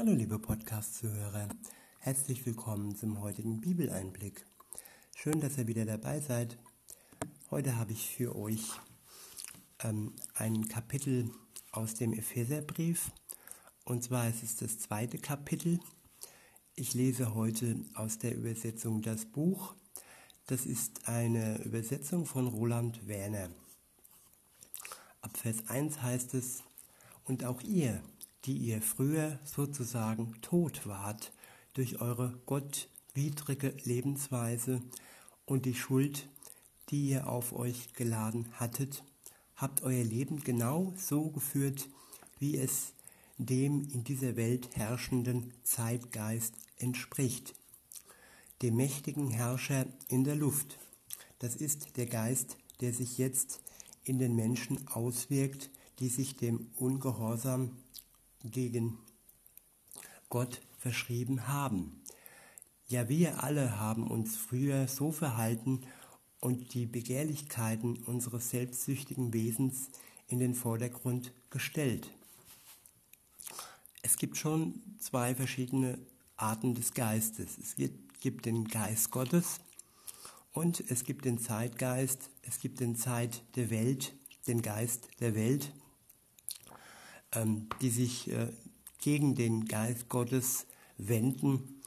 [0.00, 1.46] Hallo liebe Podcast-Zuhörer,
[1.98, 4.46] herzlich willkommen zum heutigen Bibeleinblick.
[5.14, 6.56] Schön, dass ihr wieder dabei seid.
[7.50, 8.62] Heute habe ich für euch
[9.84, 11.30] ähm, ein Kapitel
[11.70, 13.12] aus dem Epheserbrief
[13.84, 15.80] und zwar ist es das zweite Kapitel.
[16.76, 19.74] Ich lese heute aus der Übersetzung das Buch.
[20.46, 23.50] Das ist eine Übersetzung von Roland Werner.
[25.20, 26.62] Ab Vers 1 heißt es,
[27.24, 28.02] und auch ihr,
[28.44, 31.32] die ihr früher sozusagen tot wart
[31.74, 34.82] durch eure gottwidrige Lebensweise
[35.44, 36.28] und die Schuld,
[36.88, 39.04] die ihr auf euch geladen hattet,
[39.56, 41.88] habt euer Leben genau so geführt,
[42.38, 42.94] wie es
[43.36, 47.54] dem in dieser Welt herrschenden Zeitgeist entspricht,
[48.62, 50.78] dem mächtigen Herrscher in der Luft.
[51.38, 53.60] Das ist der Geist, der sich jetzt
[54.02, 57.76] in den Menschen auswirkt, die sich dem Ungehorsam
[58.44, 58.98] gegen
[60.28, 62.00] Gott verschrieben haben.
[62.88, 65.82] Ja, wir alle haben uns früher so verhalten
[66.40, 69.90] und die Begehrlichkeiten unseres selbstsüchtigen Wesens
[70.26, 72.10] in den Vordergrund gestellt.
[74.02, 75.98] Es gibt schon zwei verschiedene
[76.36, 77.58] Arten des Geistes.
[77.58, 77.76] Es
[78.20, 79.60] gibt den Geist Gottes
[80.52, 84.14] und es gibt den Zeitgeist, es gibt den Zeit der Welt,
[84.46, 85.72] den Geist der Welt
[87.80, 88.48] die sich äh,
[89.00, 90.66] gegen den Geist Gottes
[90.98, 91.80] wenden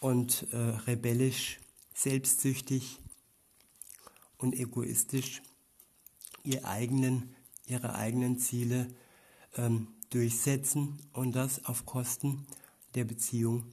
[0.00, 1.58] und äh, rebellisch,
[1.94, 3.00] selbstsüchtig
[4.38, 5.42] und egoistisch
[6.44, 7.34] ihr eigenen,
[7.66, 8.88] ihre eigenen Ziele
[9.56, 12.46] ähm, durchsetzen und das auf Kosten
[12.94, 13.64] der Beziehung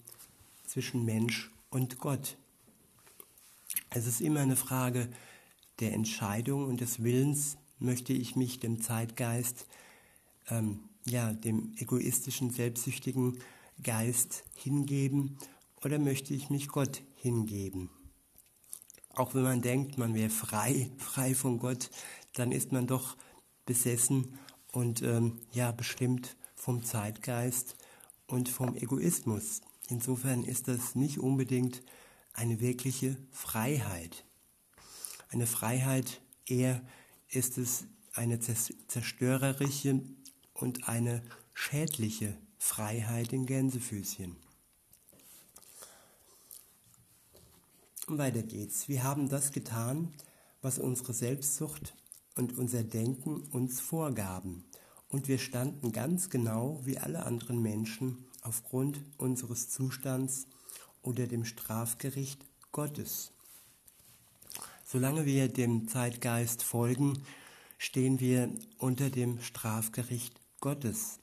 [0.65, 2.37] zwischen Mensch und Gott.
[3.89, 5.09] Es ist immer eine Frage
[5.79, 9.67] der Entscheidung und des Willens, möchte ich mich dem Zeitgeist
[10.49, 13.39] ähm, ja, dem egoistischen, selbstsüchtigen
[13.83, 15.37] Geist hingeben
[15.83, 17.89] oder möchte ich mich Gott hingeben?
[19.13, 21.89] Auch wenn man denkt, man wäre frei, frei von Gott,
[22.33, 23.15] dann ist man doch
[23.65, 24.37] besessen
[24.71, 27.75] und ähm, ja bestimmt vom Zeitgeist
[28.27, 29.61] und vom Egoismus.
[29.89, 31.83] Insofern ist das nicht unbedingt
[32.33, 34.25] eine wirkliche Freiheit.
[35.29, 36.81] Eine Freiheit eher
[37.29, 40.01] ist es eine zerstörerische
[40.55, 41.21] und eine
[41.53, 44.35] schädliche Freiheit in Gänsefüßchen.
[48.07, 48.87] Und weiter geht's.
[48.87, 50.13] Wir haben das getan,
[50.61, 51.93] was unsere Selbstsucht
[52.35, 54.65] und unser Denken uns vorgaben.
[55.09, 60.47] Und wir standen ganz genau wie alle anderen Menschen aufgrund unseres Zustands
[61.01, 63.31] unter dem Strafgericht Gottes.
[64.83, 67.23] Solange wir dem Zeitgeist folgen,
[67.77, 71.19] stehen wir unter dem Strafgericht Gottes.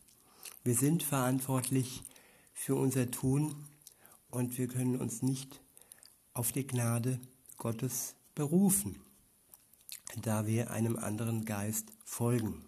[0.62, 2.04] Wir sind verantwortlich
[2.54, 3.56] für unser Tun
[4.30, 5.60] und wir können uns nicht
[6.32, 7.19] auf die Gnade
[7.56, 9.02] Gottes berufen,
[10.14, 12.64] da wir einem anderen Geist folgen.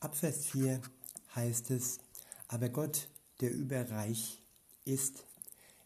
[0.00, 0.82] Ab Vers 4
[1.36, 2.00] heißt es,
[2.48, 3.06] aber Gott,
[3.40, 4.42] der überreich
[4.84, 5.24] ist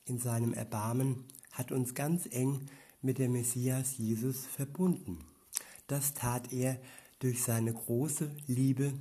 [0.06, 2.70] in seinem Erbarmen, hat uns ganz eng
[3.02, 5.18] mit dem Messias Jesus verbunden.
[5.88, 6.80] Das tat er
[7.24, 8.92] durch seine große Liebe,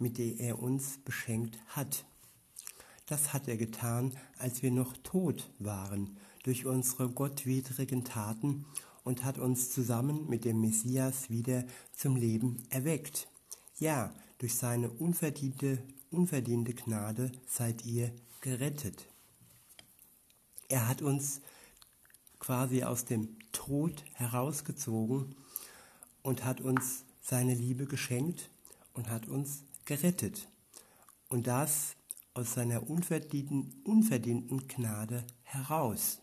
[0.00, 2.04] mit der er uns beschenkt hat.
[3.06, 8.64] Das hat er getan, als wir noch tot waren durch unsere gottwidrigen Taten
[9.04, 13.28] und hat uns zusammen mit dem Messias wieder zum Leben erweckt.
[13.78, 15.80] Ja, durch seine unverdiente,
[16.10, 19.06] unverdiente Gnade seid ihr gerettet.
[20.68, 21.42] Er hat uns
[22.40, 25.36] quasi aus dem Tod herausgezogen
[26.24, 28.48] und hat uns seine Liebe geschenkt
[28.94, 30.48] und hat uns gerettet.
[31.28, 31.94] Und das
[32.32, 36.20] aus seiner unverdienten, unverdienten Gnade heraus.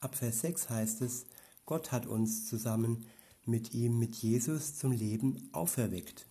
[0.00, 1.26] Ab Vers 6 heißt es,
[1.66, 3.06] Gott hat uns zusammen
[3.44, 6.26] mit ihm, mit Jesus zum Leben auferweckt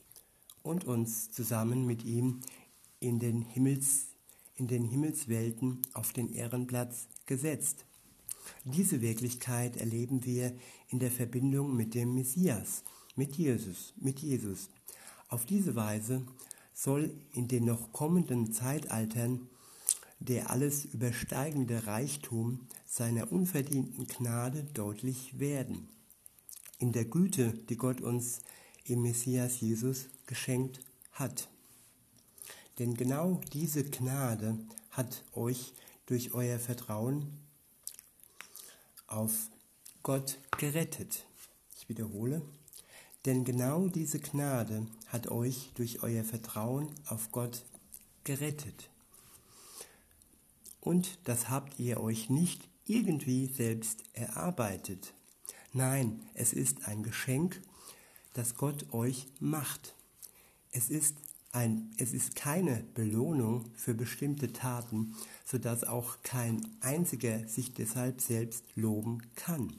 [0.64, 2.40] und uns zusammen mit ihm
[3.00, 4.08] in den, Himmels,
[4.56, 7.86] in den Himmelswelten auf den Ehrenplatz gesetzt.
[8.64, 10.56] Diese Wirklichkeit erleben wir
[10.90, 12.84] in der Verbindung mit dem Messias,
[13.16, 14.70] mit Jesus, mit Jesus.
[15.28, 16.26] Auf diese Weise
[16.74, 19.48] soll in den noch kommenden Zeitaltern
[20.22, 25.90] der alles übersteigende Reichtum seiner unverdienten Gnade deutlich werden.
[26.78, 28.42] In der Güte, die Gott uns
[28.86, 30.80] im Messias Jesus geschenkt
[31.12, 31.50] hat.
[32.78, 34.60] Denn genau diese Gnade
[34.92, 35.74] hat euch
[36.06, 37.41] durch euer Vertrauen
[39.12, 39.50] auf
[40.04, 41.26] Gott gerettet.
[41.78, 42.42] Ich wiederhole,
[43.26, 47.66] denn genau diese Gnade hat euch durch euer Vertrauen auf Gott
[48.24, 48.90] gerettet.
[50.80, 55.14] Und das habt ihr euch nicht irgendwie selbst erarbeitet.
[55.74, 57.62] Nein, es ist ein Geschenk,
[58.34, 59.96] das Gott euch macht.
[60.72, 61.16] Es ist,
[61.52, 65.16] ein, es ist keine Belohnung für bestimmte Taten,
[65.46, 69.74] sodass auch kein einziger sich deshalb selbst loben kann.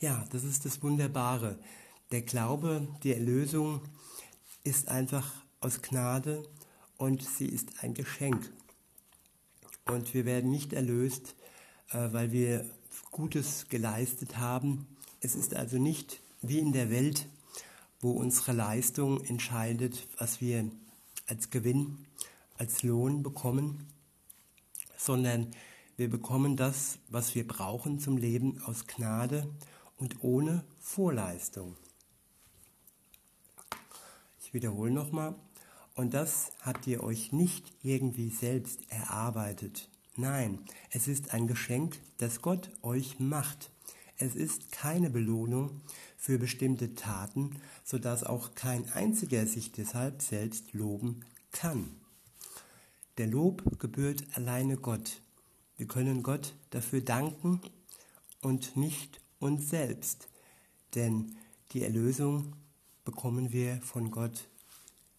[0.00, 1.58] Ja, das ist das Wunderbare.
[2.10, 3.80] Der Glaube, die Erlösung
[4.64, 6.42] ist einfach aus Gnade
[6.96, 8.52] und sie ist ein Geschenk.
[9.86, 11.34] Und wir werden nicht erlöst,
[11.90, 12.68] äh, weil wir
[13.12, 14.86] Gutes geleistet haben.
[15.20, 17.28] Es ist also nicht wie in der Welt,
[18.02, 20.68] wo unsere Leistung entscheidet, was wir
[21.26, 22.06] als Gewinn,
[22.58, 23.88] als Lohn bekommen,
[24.98, 25.52] sondern
[25.96, 29.48] wir bekommen das, was wir brauchen zum Leben aus Gnade
[29.96, 31.76] und ohne Vorleistung.
[34.40, 35.36] Ich wiederhole nochmal,
[35.94, 39.88] und das habt ihr euch nicht irgendwie selbst erarbeitet.
[40.16, 40.58] Nein,
[40.90, 43.70] es ist ein Geschenk, das Gott euch macht.
[44.16, 45.80] Es ist keine Belohnung
[46.22, 51.96] für bestimmte Taten, sodass auch kein einziger sich deshalb selbst loben kann.
[53.18, 55.20] Der Lob gebührt alleine Gott.
[55.76, 57.60] Wir können Gott dafür danken
[58.40, 60.28] und nicht uns selbst,
[60.94, 61.34] denn
[61.72, 62.52] die Erlösung
[63.04, 64.44] bekommen wir von Gott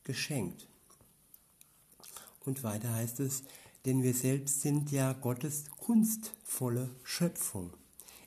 [0.05, 0.69] geschenkt.
[2.45, 3.43] Und weiter heißt es,
[3.83, 7.73] denn wir selbst sind ja Gottes kunstvolle Schöpfung.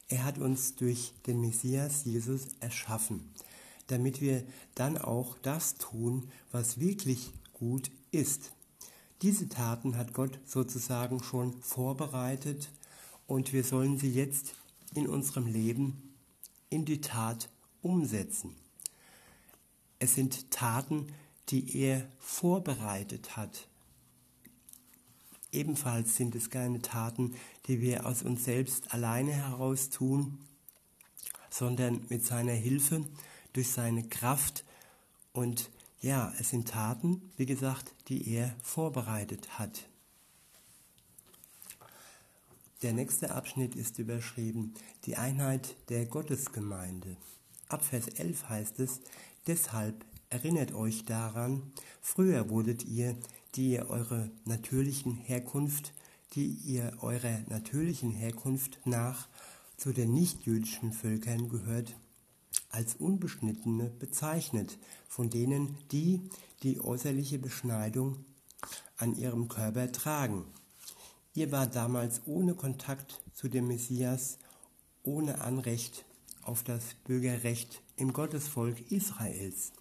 [0.08, 3.28] Er hat uns durch den Messias Jesus erschaffen,
[3.88, 4.44] damit wir
[4.74, 8.52] dann auch das tun, was wirklich gut ist.
[9.22, 12.70] Diese Taten hat Gott sozusagen schon vorbereitet
[13.26, 14.54] und wir sollen sie jetzt
[14.94, 16.14] in unserem Leben
[16.70, 17.48] in die Tat
[17.82, 18.54] umsetzen.
[19.98, 21.06] Es sind Taten,
[21.48, 23.68] die er vorbereitet hat.
[25.52, 27.34] Ebenfalls sind es keine Taten,
[27.66, 30.38] die wir aus uns selbst alleine heraus tun,
[31.50, 33.04] sondern mit seiner Hilfe,
[33.52, 34.64] durch seine Kraft.
[35.32, 35.70] Und
[36.00, 39.88] ja, es sind Taten, wie gesagt, die er vorbereitet hat.
[42.82, 44.74] Der nächste Abschnitt ist überschrieben
[45.06, 47.16] Die Einheit der Gottesgemeinde.
[47.68, 49.00] Ab Vers 11 heißt es,
[49.46, 51.62] deshalb Erinnert euch daran,
[52.00, 53.16] früher wurdet ihr,
[53.54, 55.92] die ihr eure natürlichen Herkunft,
[56.34, 59.28] die ihr eurer natürlichen Herkunft nach
[59.76, 61.94] zu den nichtjüdischen Völkern gehört,
[62.70, 64.78] als Unbeschnittene bezeichnet,
[65.08, 66.28] von denen die
[66.62, 68.24] die äußerliche Beschneidung
[68.96, 70.44] an ihrem Körper tragen.
[71.34, 74.38] Ihr war damals ohne Kontakt zu dem Messias,
[75.02, 76.04] ohne Anrecht
[76.42, 79.72] auf das Bürgerrecht im Gottesvolk Israels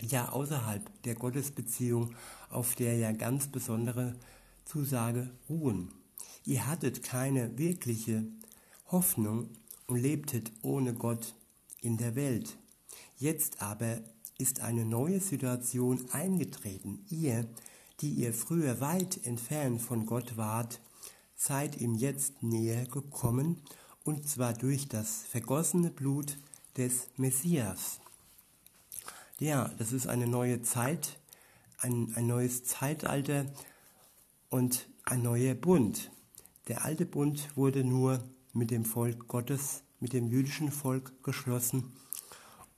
[0.00, 2.14] ja außerhalb der Gottesbeziehung,
[2.50, 4.14] auf der ja ganz besondere
[4.64, 5.90] Zusage ruhen.
[6.44, 8.26] Ihr hattet keine wirkliche
[8.90, 9.50] Hoffnung
[9.86, 11.34] und lebtet ohne Gott
[11.80, 12.56] in der Welt.
[13.16, 14.00] Jetzt aber
[14.38, 17.04] ist eine neue Situation eingetreten.
[17.08, 17.46] Ihr,
[18.00, 20.80] die ihr früher weit entfernt von Gott wart,
[21.36, 23.62] seid ihm jetzt näher gekommen,
[24.02, 26.36] und zwar durch das vergossene Blut
[26.76, 28.00] des Messias.
[29.38, 31.18] Ja, das ist eine neue Zeit,
[31.78, 33.46] ein, ein neues Zeitalter
[34.54, 36.12] und ein neuer Bund.
[36.68, 41.92] Der alte Bund wurde nur mit dem Volk Gottes, mit dem jüdischen Volk geschlossen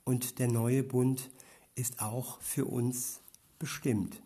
[0.03, 1.29] und der neue Bund
[1.75, 3.19] ist auch für uns
[3.59, 4.23] bestimmt.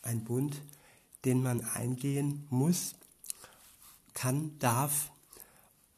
[0.00, 0.62] Ein Bund,
[1.26, 2.94] den man eingehen muss,
[4.14, 5.12] kann, darf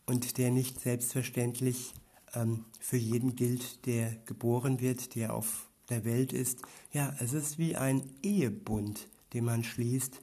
[0.04, 1.94] und der nicht selbstverständlich
[2.34, 6.58] ähm, für jeden gilt, der geboren wird, der auf der Welt ist,
[6.92, 10.20] ja, es ist wie ein Ehebund, den man schließt.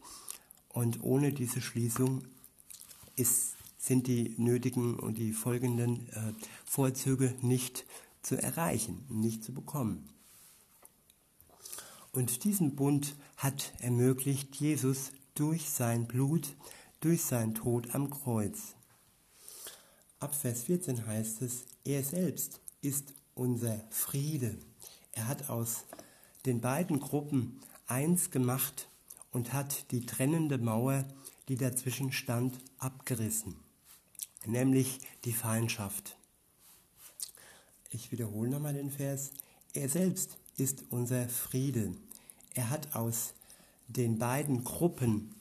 [0.76, 2.28] Und ohne diese Schließung
[3.16, 6.34] ist, sind die nötigen und die folgenden äh,
[6.66, 7.86] Vorzüge nicht
[8.22, 10.10] zu erreichen, nicht zu bekommen.
[12.12, 16.58] Und diesen Bund hat ermöglicht Jesus durch sein Blut,
[17.00, 18.76] durch sein Tod am Kreuz.
[20.20, 24.58] Ab Vers 14 heißt es, er selbst ist unser Friede.
[25.14, 25.86] Er hat aus
[26.46, 28.90] den beiden Gruppen eins gemacht
[29.36, 31.04] und hat die trennende Mauer,
[31.50, 33.58] die dazwischen stand, abgerissen,
[34.46, 36.16] nämlich die Feindschaft.
[37.90, 39.32] Ich wiederhole nochmal den Vers.
[39.74, 41.92] Er selbst ist unser Friede.
[42.54, 43.34] Er hat aus
[43.90, 45.36] den beiden Gruppen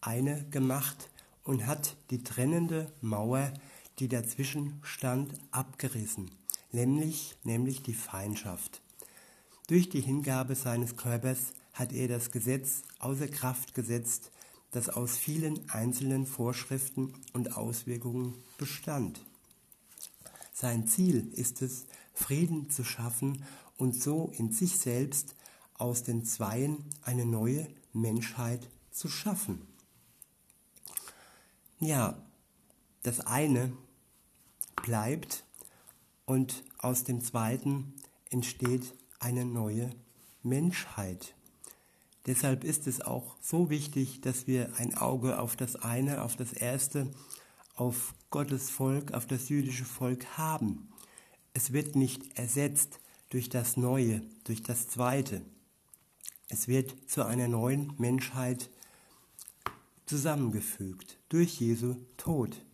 [0.00, 1.10] eine gemacht
[1.44, 3.52] und hat die trennende Mauer,
[3.98, 6.30] die dazwischen stand, abgerissen,
[6.72, 8.80] nämlich, nämlich die Feindschaft.
[9.66, 14.32] Durch die Hingabe seines Körpers hat er das Gesetz außer Kraft gesetzt,
[14.70, 19.20] das aus vielen einzelnen Vorschriften und Auswirkungen bestand.
[20.52, 23.44] Sein Ziel ist es, Frieden zu schaffen
[23.76, 25.34] und so in sich selbst
[25.74, 29.66] aus den Zweien eine neue Menschheit zu schaffen.
[31.78, 32.16] Ja,
[33.02, 33.70] das eine
[34.82, 35.44] bleibt
[36.24, 37.92] und aus dem zweiten
[38.30, 39.90] entsteht eine neue
[40.42, 41.34] Menschheit.
[42.26, 46.52] Deshalb ist es auch so wichtig, dass wir ein Auge auf das eine, auf das
[46.52, 47.10] erste,
[47.74, 50.88] auf Gottes Volk, auf das jüdische Volk haben.
[51.54, 52.98] Es wird nicht ersetzt
[53.30, 55.42] durch das Neue, durch das Zweite.
[56.48, 58.70] Es wird zu einer neuen Menschheit
[60.06, 62.64] zusammengefügt durch Jesu Tod.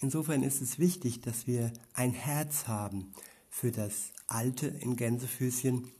[0.00, 3.12] Insofern ist es wichtig, dass wir ein Herz haben
[3.48, 5.90] für das Alte in Gänsefüßchen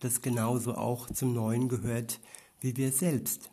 [0.00, 2.20] das genauso auch zum Neuen gehört
[2.60, 3.50] wie wir selbst.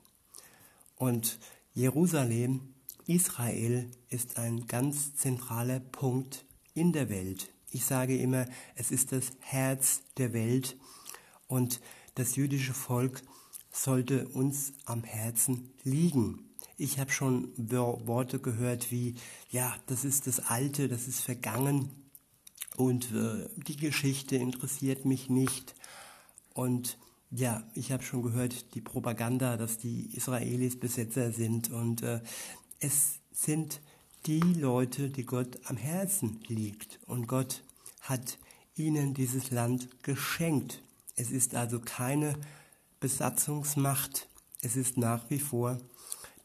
[0.98, 1.40] Und
[1.74, 2.74] Jerusalem,
[3.06, 7.52] Israel ist ein ganz zentraler Punkt in der Welt.
[7.70, 8.46] Ich sage immer,
[8.76, 10.78] es ist das Herz der Welt
[11.48, 11.82] und
[12.16, 13.22] das jüdische Volk
[13.72, 16.50] sollte uns am Herzen liegen.
[16.78, 19.16] Ich habe schon Worte gehört wie,
[19.50, 21.90] ja, das ist das Alte, das ist vergangen
[22.78, 25.76] und äh, die Geschichte interessiert mich nicht.
[26.54, 26.98] Und
[27.32, 31.72] ja, ich habe schon gehört, die Propaganda, dass die Israelis Besetzer sind.
[31.72, 32.22] Und äh,
[32.80, 33.82] es sind
[34.26, 37.00] die Leute, die Gott am Herzen liegt.
[37.08, 37.64] Und Gott
[38.02, 38.38] hat
[38.76, 40.82] ihnen dieses Land geschenkt.
[41.16, 42.36] Es ist also keine
[43.00, 44.28] Besatzungsmacht.
[44.62, 45.80] Es ist nach wie vor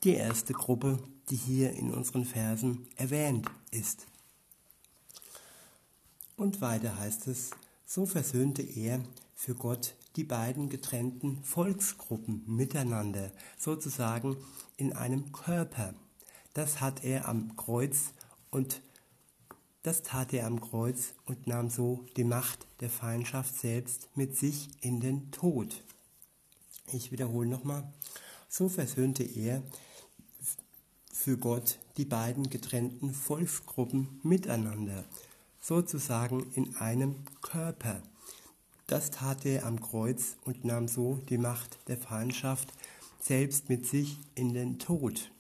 [0.05, 0.99] die erste Gruppe,
[1.31, 4.07] die hier in unseren Versen erwähnt ist.
[6.37, 7.51] Und weiter heißt es,
[7.85, 9.01] so versöhnte er
[9.39, 14.37] für Gott die beiden getrennten Volksgruppen miteinander, sozusagen
[14.77, 15.95] in einem Körper.
[16.55, 18.15] Das hat er am Kreuz
[18.51, 18.83] und
[19.85, 24.71] das tat er am Kreuz und nahm so die Macht der Feindschaft selbst mit sich
[24.81, 25.85] in den Tod.
[26.93, 27.93] Ich wiederhole nochmal.
[28.49, 29.63] So versöhnte er
[31.13, 35.05] für Gott die beiden getrennten Volksgruppen miteinander,
[35.61, 38.03] sozusagen in einem Körper.
[38.89, 42.73] Das tat er am Kreuz und nahm so die Macht der Feindschaft
[43.21, 45.31] selbst mit sich in den Tod.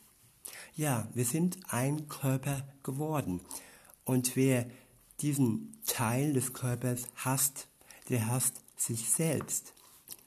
[0.76, 3.40] Ja, wir sind ein Körper geworden.
[4.04, 4.66] Und wer
[5.22, 7.68] diesen Teil des Körpers hasst,
[8.10, 9.72] der hasst sich selbst.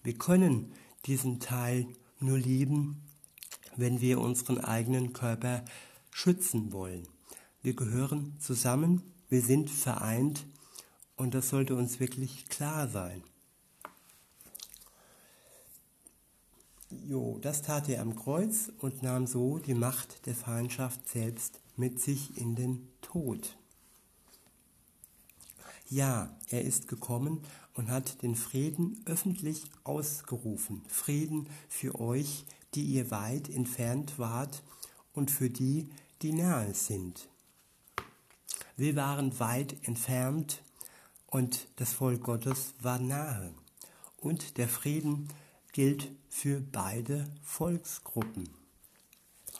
[0.01, 0.73] Wir können
[1.05, 1.85] diesen Teil
[2.19, 3.03] nur lieben,
[3.75, 5.63] wenn wir unseren eigenen Körper
[6.09, 7.07] schützen wollen.
[7.61, 10.43] Wir gehören zusammen, wir sind vereint
[11.21, 13.23] und das sollte uns wirklich klar sein.
[16.89, 22.01] Jo, das tat er am Kreuz und nahm so die Macht der Feindschaft selbst mit
[22.01, 23.55] sich in den Tod.
[25.89, 27.43] Ja, er ist gekommen
[27.75, 30.81] und hat den Frieden öffentlich ausgerufen.
[30.87, 34.63] Frieden für euch, die ihr weit entfernt wart
[35.13, 35.87] und für die,
[36.23, 37.29] die nahe sind.
[38.75, 40.63] Wir waren weit entfernt
[41.31, 43.51] und das Volk Gottes war nahe.
[44.17, 45.29] Und der Frieden
[45.71, 48.49] gilt für beide Volksgruppen.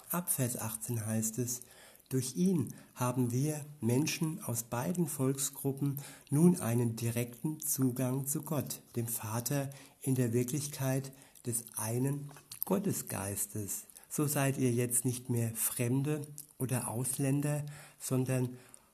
[0.10, 1.62] Ab Vers 18 heißt es,
[2.10, 5.98] durch ihn haben wir Menschen aus beiden Volksgruppen
[6.30, 9.70] nun einen direkten Zugang zu Gott, dem Vater,
[10.02, 11.14] in der Wirklichkeit
[11.46, 12.30] des einen
[12.66, 13.86] Gottesgeistes.
[14.10, 17.66] So seid ihr jetzt nicht mehr Fremde oder Ausländer,
[17.98, 18.50] sondern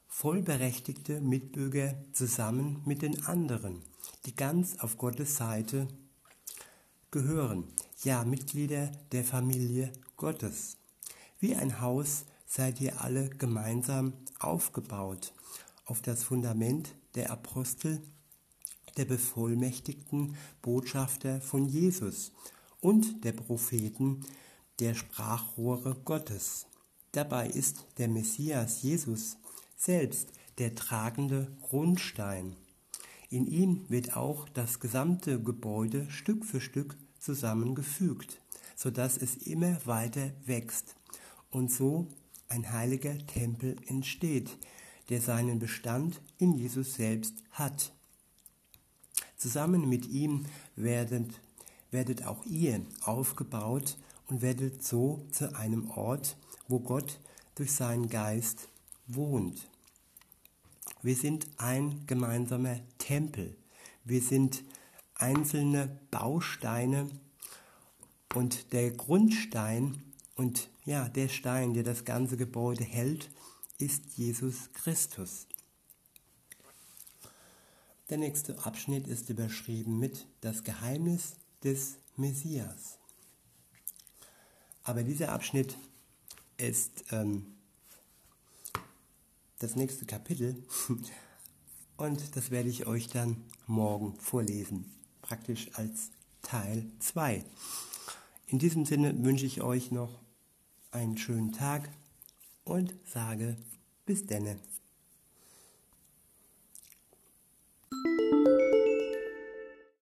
[0.08, 3.84] vollberechtigte Mitbürger zusammen mit den anderen,
[4.26, 5.88] die ganz auf Gottes Seite
[7.12, 7.66] gehören,
[8.04, 10.78] ja Mitglieder der Familie Gottes.
[11.40, 15.34] Wie ein Haus seid ihr alle gemeinsam aufgebaut
[15.86, 18.02] auf das Fundament der Apostel,
[18.98, 22.32] der bevollmächtigten Botschafter von Jesus
[22.82, 24.26] und der Propheten,
[24.80, 26.66] der Sprachrohre Gottes.
[27.12, 29.38] Dabei ist der Messias Jesus
[29.78, 32.56] selbst der tragende Grundstein.
[33.30, 38.42] In ihm wird auch das gesamte Gebäude Stück für Stück zusammengefügt,
[38.76, 40.96] sodass es immer weiter wächst
[41.52, 42.08] und so
[42.50, 44.58] ein heiliger Tempel entsteht,
[45.10, 47.92] der seinen Bestand in Jesus selbst hat.
[49.38, 51.40] Zusammen mit ihm werdet,
[51.92, 57.20] werdet auch ihr aufgebaut und werdet so zu einem Ort, wo Gott
[57.56, 58.70] durch seinen Geist
[59.08, 59.68] wohnt.
[61.02, 63.56] Wir sind ein gemeinsamer Tempel.
[64.04, 64.64] Wir sind
[65.16, 67.10] einzelne Bausteine
[68.36, 70.04] und der Grundstein
[70.36, 73.30] und ja, der Stein, der das ganze Gebäude hält,
[73.78, 75.48] ist Jesus Christus.
[78.10, 82.98] Der nächste Abschnitt ist überschrieben mit das Geheimnis des Messias.
[84.84, 85.78] Aber dieser Abschnitt
[86.56, 87.57] ist ähm,
[89.60, 90.64] das nächste Kapitel
[91.98, 94.86] und das werde ich euch dann morgen vorlesen,
[95.22, 96.12] praktisch als
[96.42, 97.44] Teil 2.
[98.48, 100.20] In diesem Sinne wünsche ich euch noch
[100.92, 101.90] einen schönen Tag
[102.64, 103.58] und sage
[104.06, 104.60] bis denne.